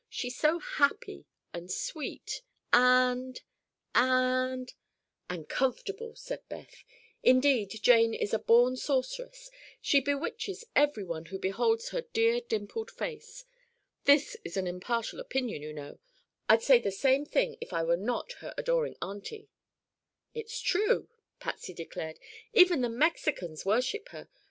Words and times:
She's 0.09 0.35
so 0.35 0.57
happy, 0.57 1.27
and 1.53 1.69
sweet, 1.71 2.41
and—and—" 2.73 4.73
"And 5.29 5.47
comfortable," 5.47 6.15
said 6.15 6.41
Beth. 6.49 6.83
"Indeed, 7.21 7.69
Jane 7.83 8.15
is 8.15 8.33
a 8.33 8.39
born 8.39 8.77
sorceress; 8.77 9.51
she 9.79 9.99
bewitches 10.01 10.65
everyone 10.75 11.25
who 11.25 11.37
beholds 11.37 11.89
her 11.89 12.01
dear 12.01 12.41
dimpled 12.41 12.89
face. 12.89 13.45
This 14.05 14.35
is 14.43 14.57
an 14.57 14.65
impartial 14.65 15.19
opinion, 15.19 15.61
you 15.61 15.71
know; 15.71 15.99
I'd 16.49 16.63
say 16.63 16.79
the 16.79 16.89
same 16.89 17.23
thing 17.23 17.57
if 17.61 17.71
I 17.71 17.83
were 17.83 17.95
not 17.95 18.31
her 18.39 18.55
adoring 18.57 18.95
auntie." 19.03 19.49
"It's 20.33 20.59
true," 20.61 21.09
Patsy 21.39 21.75
declared. 21.75 22.17
"Even 22.53 22.81
the 22.81 22.89
Mexicans 22.89 23.67
worship 23.67 24.09
her. 24.09 24.27